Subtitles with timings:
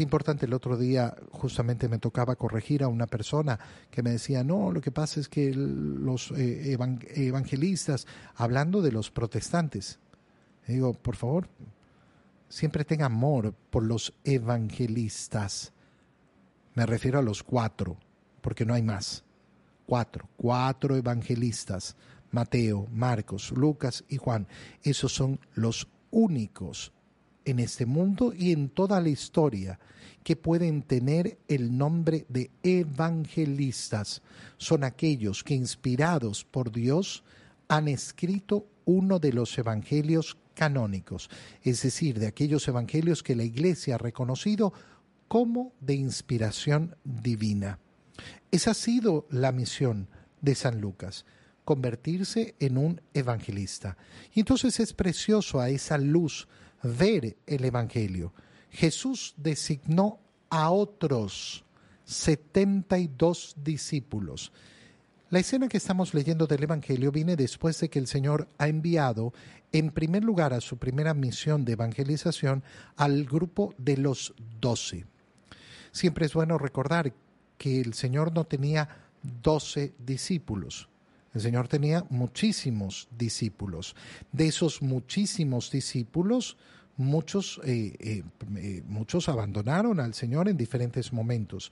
[0.00, 3.60] Qué importante, el otro día justamente me tocaba corregir a una persona
[3.90, 6.72] que me decía, no, lo que pasa es que los eh,
[7.16, 9.98] evangelistas, hablando de los protestantes,
[10.66, 11.48] digo, por favor,
[12.48, 15.74] siempre tenga amor por los evangelistas.
[16.72, 17.98] Me refiero a los cuatro,
[18.40, 19.22] porque no hay más.
[19.84, 21.94] Cuatro, cuatro evangelistas.
[22.30, 24.48] Mateo, Marcos, Lucas y Juan.
[24.82, 26.90] Esos son los únicos
[27.44, 29.78] en este mundo y en toda la historia
[30.22, 34.22] que pueden tener el nombre de evangelistas.
[34.58, 37.24] Son aquellos que inspirados por Dios
[37.68, 41.30] han escrito uno de los evangelios canónicos,
[41.62, 44.72] es decir, de aquellos evangelios que la Iglesia ha reconocido
[45.28, 47.78] como de inspiración divina.
[48.50, 50.08] Esa ha sido la misión
[50.40, 51.24] de San Lucas,
[51.64, 53.96] convertirse en un evangelista.
[54.34, 56.48] Y entonces es precioso a esa luz
[56.82, 58.32] ver el Evangelio.
[58.70, 61.64] Jesús designó a otros
[62.04, 64.52] 72 discípulos.
[65.30, 69.32] La escena que estamos leyendo del Evangelio viene después de que el Señor ha enviado
[69.70, 72.64] en primer lugar a su primera misión de evangelización
[72.96, 75.06] al grupo de los doce.
[75.92, 77.12] Siempre es bueno recordar
[77.58, 78.88] que el Señor no tenía
[79.22, 80.88] doce discípulos.
[81.32, 83.94] El Señor tenía muchísimos discípulos.
[84.32, 86.56] De esos muchísimos discípulos,
[86.96, 88.22] muchos, eh, eh,
[88.56, 91.70] eh, muchos abandonaron al Señor en diferentes momentos.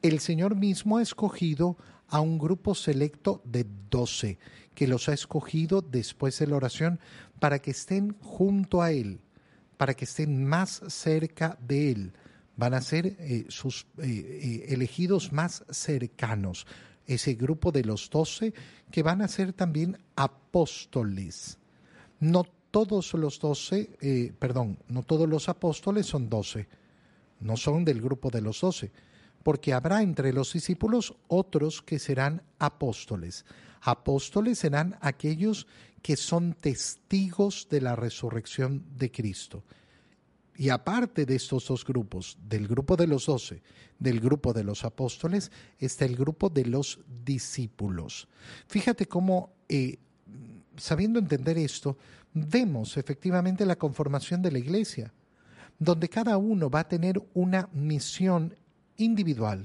[0.00, 1.76] El Señor mismo ha escogido
[2.08, 4.38] a un grupo selecto de doce,
[4.74, 7.00] que los ha escogido después de la oración
[7.40, 9.20] para que estén junto a Él,
[9.76, 12.12] para que estén más cerca de Él.
[12.56, 13.16] Van a ser
[13.48, 16.66] sus elegidos más cercanos
[17.14, 18.54] ese grupo de los doce
[18.90, 21.58] que van a ser también apóstoles.
[22.20, 26.68] No todos los doce, eh, perdón, no todos los apóstoles son doce,
[27.40, 28.92] no son del grupo de los doce,
[29.42, 33.44] porque habrá entre los discípulos otros que serán apóstoles.
[33.80, 35.66] Apóstoles serán aquellos
[36.02, 39.64] que son testigos de la resurrección de Cristo.
[40.60, 43.62] Y aparte de estos dos grupos, del grupo de los doce,
[43.98, 48.28] del grupo de los apóstoles, está el grupo de los discípulos.
[48.66, 49.96] Fíjate cómo, eh,
[50.76, 51.96] sabiendo entender esto,
[52.34, 55.14] vemos efectivamente la conformación de la iglesia,
[55.78, 58.54] donde cada uno va a tener una misión
[58.98, 59.64] individual,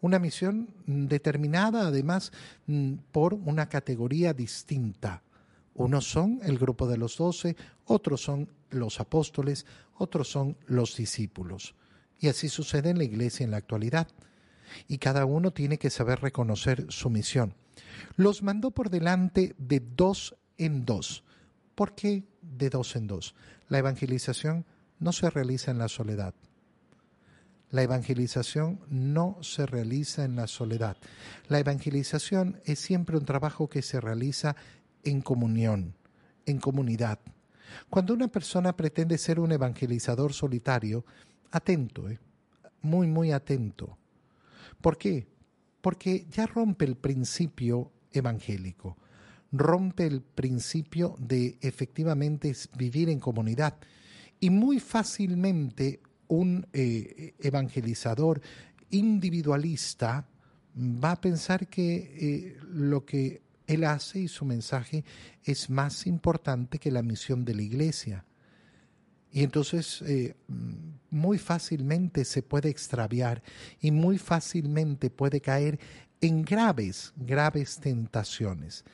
[0.00, 2.32] una misión determinada además
[2.66, 5.22] mm, por una categoría distinta.
[5.78, 11.76] Unos son el grupo de los doce, otros son los apóstoles, otros son los discípulos.
[12.18, 14.08] Y así sucede en la iglesia en la actualidad.
[14.88, 17.54] Y cada uno tiene que saber reconocer su misión.
[18.16, 21.22] Los mandó por delante de dos en dos.
[21.76, 23.36] ¿Por qué de dos en dos?
[23.68, 24.66] La evangelización
[24.98, 26.34] no se realiza en la soledad.
[27.70, 30.96] La evangelización no se realiza en la soledad.
[31.46, 34.56] La evangelización es siempre un trabajo que se realiza
[35.08, 35.94] en comunión,
[36.46, 37.18] en comunidad.
[37.90, 41.04] Cuando una persona pretende ser un evangelizador solitario,
[41.50, 42.18] atento, ¿eh?
[42.82, 43.98] muy, muy atento.
[44.80, 45.26] ¿Por qué?
[45.80, 48.96] Porque ya rompe el principio evangélico,
[49.52, 53.76] rompe el principio de efectivamente vivir en comunidad.
[54.40, 58.40] Y muy fácilmente un eh, evangelizador
[58.90, 60.28] individualista
[60.76, 65.04] va a pensar que eh, lo que él hace y su mensaje
[65.44, 68.24] es más importante que la misión de la iglesia.
[69.30, 70.34] Y entonces eh,
[71.10, 73.42] muy fácilmente se puede extraviar
[73.80, 75.78] y muy fácilmente puede caer
[76.20, 78.84] en graves, graves tentaciones.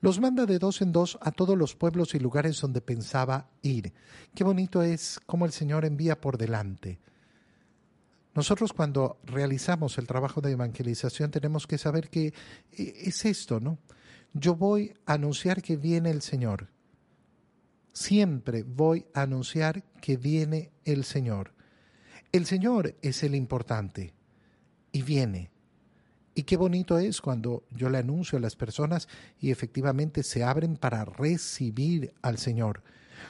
[0.00, 3.92] Los manda de dos en dos a todos los pueblos y lugares donde pensaba ir.
[4.34, 7.00] Qué bonito es cómo el Señor envía por delante.
[8.34, 12.32] Nosotros cuando realizamos el trabajo de evangelización tenemos que saber que eh,
[13.04, 13.78] es esto, ¿no?
[14.38, 16.68] Yo voy a anunciar que viene el Señor.
[17.94, 21.54] Siempre voy a anunciar que viene el Señor.
[22.32, 24.12] El Señor es el importante
[24.92, 25.50] y viene.
[26.34, 29.08] Y qué bonito es cuando yo le anuncio a las personas
[29.40, 32.82] y efectivamente se abren para recibir al Señor.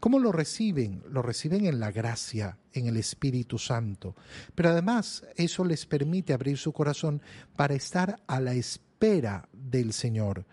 [0.00, 1.04] ¿Cómo lo reciben?
[1.08, 4.16] Lo reciben en la gracia, en el Espíritu Santo.
[4.56, 7.22] Pero además eso les permite abrir su corazón
[7.54, 10.44] para estar a la espera del Señor,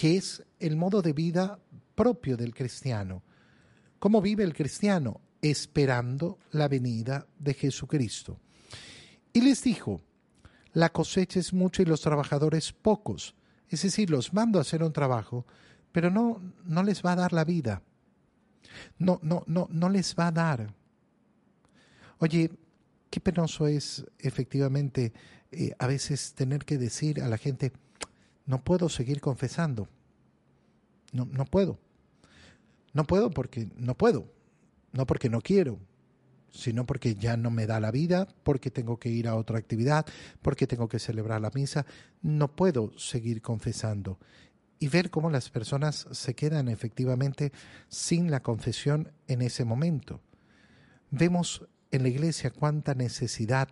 [0.00, 1.58] que es el modo de vida
[1.94, 3.22] propio del cristiano.
[3.98, 5.20] ¿Cómo vive el cristiano?
[5.42, 8.40] Esperando la venida de Jesucristo.
[9.34, 10.00] Y les dijo,
[10.72, 13.34] la cosecha es mucha y los trabajadores pocos.
[13.68, 15.44] Es decir, los mando a hacer un trabajo,
[15.92, 17.82] pero no, no les va a dar la vida
[18.98, 20.74] no, no, no, no les va a dar.
[22.18, 22.50] Oye,
[23.10, 25.12] qué penoso es efectivamente
[25.50, 27.72] eh, a veces tener que decir a la gente,
[28.46, 29.88] no puedo seguir confesando.
[31.12, 31.78] No, no puedo.
[32.92, 34.26] No puedo porque no puedo.
[34.92, 35.78] No porque no quiero,
[36.50, 40.04] sino porque ya no me da la vida, porque tengo que ir a otra actividad,
[40.42, 41.86] porque tengo que celebrar la misa.
[42.22, 44.18] No puedo seguir confesando.
[44.78, 47.52] Y ver cómo las personas se quedan efectivamente
[47.88, 50.20] sin la confesión en ese momento.
[51.10, 53.68] Vemos en la iglesia cuánta necesidad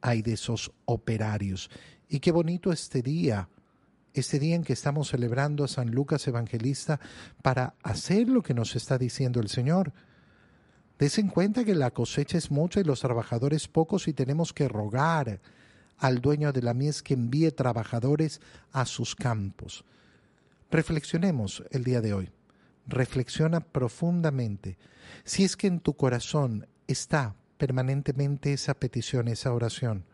[0.00, 1.70] hay de esos operarios.
[2.08, 3.48] Y qué bonito este día,
[4.14, 7.00] este día en que estamos celebrando a San Lucas Evangelista
[7.42, 9.92] para hacer lo que nos está diciendo el Señor.
[10.98, 14.68] Des en cuenta que la cosecha es mucha y los trabajadores pocos y tenemos que
[14.68, 15.40] rogar
[15.98, 18.40] al dueño de la mies que envíe trabajadores
[18.72, 19.84] a sus campos.
[20.70, 22.30] Reflexionemos el día de hoy.
[22.86, 24.78] Reflexiona profundamente.
[25.24, 30.04] Si es que en tu corazón está permanentemente esa petición, esa oración.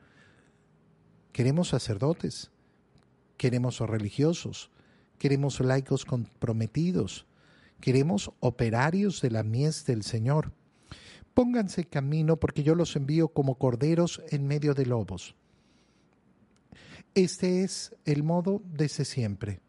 [1.32, 2.50] Queremos sacerdotes,
[3.36, 4.70] queremos religiosos,
[5.18, 7.26] queremos laicos comprometidos,
[7.80, 10.52] queremos operarios de la mies del Señor.
[11.34, 15.34] Pónganse camino porque yo los envío como corderos en medio de lobos.
[17.14, 19.60] Este es el modo desde siempre.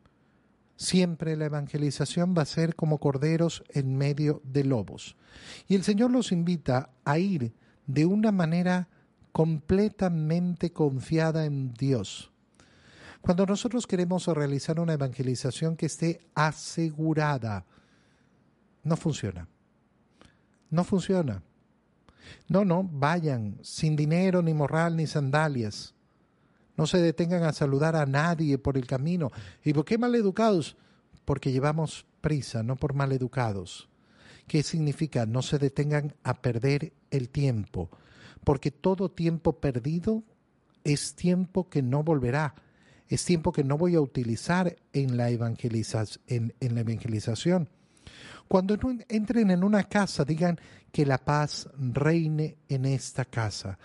[0.75, 5.15] Siempre la evangelización va a ser como corderos en medio de lobos.
[5.67, 7.53] Y el Señor los invita a ir
[7.87, 8.89] de una manera
[9.31, 12.31] completamente confiada en Dios.
[13.21, 17.65] Cuando nosotros queremos realizar una evangelización que esté asegurada,
[18.83, 19.47] no funciona.
[20.69, 21.43] No funciona.
[22.47, 25.93] No, no, vayan sin dinero, ni moral, ni sandalias.
[26.75, 29.31] No se detengan a saludar a nadie por el camino.
[29.63, 30.77] ¿Y por qué maleducados?
[31.25, 33.89] Porque llevamos prisa, no por maleducados.
[34.47, 35.25] ¿Qué significa?
[35.25, 37.89] No se detengan a perder el tiempo,
[38.43, 40.23] porque todo tiempo perdido
[40.83, 42.55] es tiempo que no volverá,
[43.09, 47.69] es tiempo que no voy a utilizar en la, en, en la evangelización.
[48.47, 48.77] Cuando
[49.09, 50.59] entren en una casa, digan
[50.91, 53.77] que la paz reine en esta casa.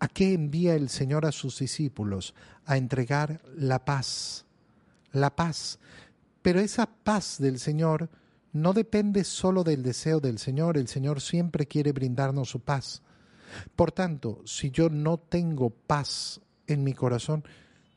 [0.00, 2.34] ¿A qué envía el Señor a sus discípulos?
[2.64, 4.44] A entregar la paz.
[5.12, 5.78] La paz.
[6.42, 8.10] Pero esa paz del Señor
[8.52, 13.02] no depende solo del deseo del Señor, el Señor siempre quiere brindarnos su paz.
[13.76, 17.44] Por tanto, si yo no tengo paz en mi corazón,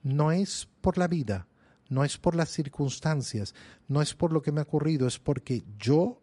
[0.05, 1.47] no es por la vida,
[1.89, 3.55] no es por las circunstancias,
[3.87, 6.21] no es por lo que me ha ocurrido, es porque yo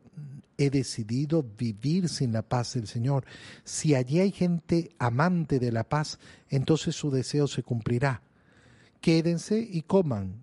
[0.56, 3.24] he decidido vivir sin la paz del Señor.
[3.64, 8.22] Si allí hay gente amante de la paz, entonces su deseo se cumplirá.
[9.00, 10.36] Quédense y coman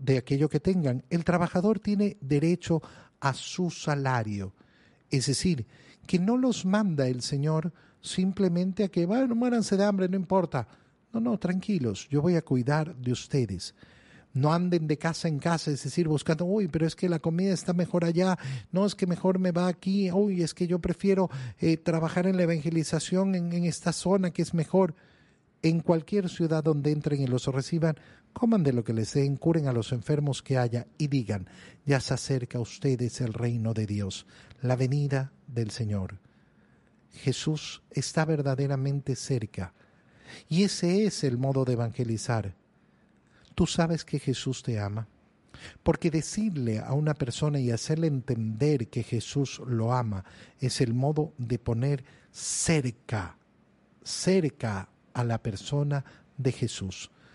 [0.00, 1.04] de aquello que tengan.
[1.10, 2.80] El trabajador tiene derecho
[3.20, 4.54] a su salario.
[5.10, 5.66] Es decir,
[6.06, 10.68] que no los manda el Señor simplemente a que, bueno, muéranse de hambre, no importa.
[11.12, 13.74] No, no, tranquilos, yo voy a cuidar de ustedes.
[14.34, 17.52] No anden de casa en casa, es decir, buscando, uy, pero es que la comida
[17.52, 18.38] está mejor allá,
[18.70, 22.36] no es que mejor me va aquí, uy, es que yo prefiero eh, trabajar en
[22.36, 24.94] la evangelización en, en esta zona que es mejor.
[25.60, 27.96] En cualquier ciudad donde entren y los reciban,
[28.32, 31.48] coman de lo que les den, curen a los enfermos que haya y digan,
[31.84, 34.26] ya se acerca a ustedes el reino de Dios,
[34.62, 36.20] la venida del Señor.
[37.10, 39.74] Jesús está verdaderamente cerca
[40.48, 42.54] y ese es el modo de evangelizar.
[43.54, 45.08] Tú sabes que Jesús te ama,
[45.82, 50.24] porque decirle a una persona y hacerle entender que Jesús lo ama
[50.60, 53.36] es el modo de poner cerca,
[54.02, 56.04] cerca a la persona
[56.36, 57.10] de Jesús.